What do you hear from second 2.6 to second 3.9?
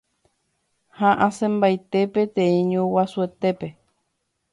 ñuguasuetépe